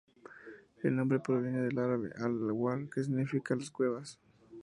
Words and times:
El 0.81 0.95
nombre 0.95 1.19
proviene 1.19 1.61
del 1.61 1.77
árabe 1.77 2.09
"Al-Agwar", 2.17 2.89
que 2.89 3.03
significa 3.03 3.55
"las 3.55 3.69
cuevas". 3.69 4.19